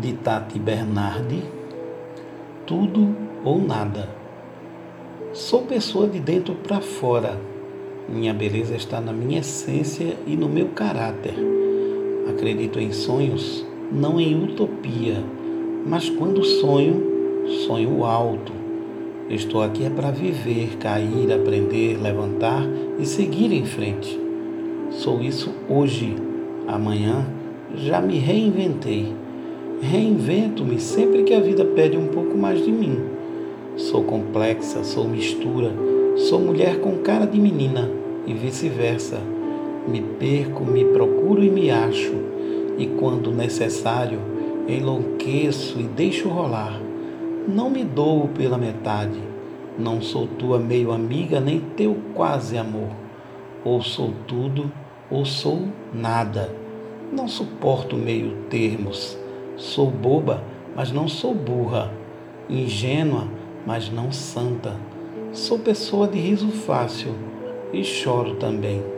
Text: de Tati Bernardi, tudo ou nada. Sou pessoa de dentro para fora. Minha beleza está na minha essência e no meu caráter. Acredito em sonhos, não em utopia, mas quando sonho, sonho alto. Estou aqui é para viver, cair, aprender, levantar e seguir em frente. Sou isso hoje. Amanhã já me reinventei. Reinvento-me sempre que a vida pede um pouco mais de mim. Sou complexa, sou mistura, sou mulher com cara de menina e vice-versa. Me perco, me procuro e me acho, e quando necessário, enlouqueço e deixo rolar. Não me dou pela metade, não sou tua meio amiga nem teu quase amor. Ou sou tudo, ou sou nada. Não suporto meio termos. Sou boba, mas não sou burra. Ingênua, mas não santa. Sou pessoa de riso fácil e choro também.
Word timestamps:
de 0.00 0.12
Tati 0.12 0.58
Bernardi, 0.58 1.42
tudo 2.64 3.16
ou 3.44 3.60
nada. 3.60 4.08
Sou 5.32 5.62
pessoa 5.62 6.06
de 6.06 6.20
dentro 6.20 6.54
para 6.54 6.80
fora. 6.80 7.38
Minha 8.08 8.32
beleza 8.32 8.76
está 8.76 9.00
na 9.00 9.12
minha 9.12 9.40
essência 9.40 10.16
e 10.26 10.36
no 10.36 10.48
meu 10.48 10.68
caráter. 10.68 11.34
Acredito 12.30 12.78
em 12.78 12.92
sonhos, 12.92 13.66
não 13.90 14.20
em 14.20 14.40
utopia, 14.42 15.22
mas 15.84 16.08
quando 16.08 16.44
sonho, 16.44 17.46
sonho 17.66 18.04
alto. 18.04 18.52
Estou 19.28 19.62
aqui 19.62 19.84
é 19.84 19.90
para 19.90 20.10
viver, 20.10 20.76
cair, 20.78 21.32
aprender, 21.32 22.00
levantar 22.00 22.62
e 22.98 23.04
seguir 23.04 23.52
em 23.52 23.64
frente. 23.64 24.18
Sou 24.90 25.20
isso 25.20 25.52
hoje. 25.68 26.16
Amanhã 26.66 27.26
já 27.74 28.00
me 28.00 28.18
reinventei. 28.18 29.27
Reinvento-me 29.80 30.80
sempre 30.80 31.22
que 31.22 31.32
a 31.32 31.38
vida 31.38 31.64
pede 31.64 31.96
um 31.96 32.08
pouco 32.08 32.36
mais 32.36 32.64
de 32.64 32.72
mim. 32.72 32.98
Sou 33.76 34.02
complexa, 34.02 34.82
sou 34.82 35.04
mistura, 35.04 35.70
sou 36.16 36.40
mulher 36.40 36.80
com 36.80 36.98
cara 36.98 37.24
de 37.24 37.40
menina 37.40 37.88
e 38.26 38.34
vice-versa. 38.34 39.20
Me 39.86 40.00
perco, 40.00 40.64
me 40.64 40.84
procuro 40.84 41.44
e 41.44 41.48
me 41.48 41.70
acho, 41.70 42.12
e 42.76 42.86
quando 42.98 43.30
necessário, 43.30 44.18
enlouqueço 44.66 45.78
e 45.78 45.84
deixo 45.84 46.28
rolar. 46.28 46.80
Não 47.46 47.70
me 47.70 47.84
dou 47.84 48.26
pela 48.36 48.58
metade, 48.58 49.20
não 49.78 50.02
sou 50.02 50.26
tua 50.26 50.58
meio 50.58 50.90
amiga 50.90 51.38
nem 51.38 51.60
teu 51.76 51.96
quase 52.14 52.58
amor. 52.58 52.90
Ou 53.64 53.80
sou 53.80 54.12
tudo, 54.26 54.72
ou 55.08 55.24
sou 55.24 55.68
nada. 55.94 56.52
Não 57.12 57.28
suporto 57.28 57.96
meio 57.96 58.32
termos. 58.50 59.16
Sou 59.58 59.90
boba, 59.90 60.44
mas 60.76 60.92
não 60.92 61.08
sou 61.08 61.34
burra. 61.34 61.92
Ingênua, 62.48 63.26
mas 63.66 63.90
não 63.90 64.12
santa. 64.12 64.76
Sou 65.32 65.58
pessoa 65.58 66.06
de 66.06 66.16
riso 66.16 66.48
fácil 66.48 67.12
e 67.72 67.82
choro 67.82 68.36
também. 68.36 68.97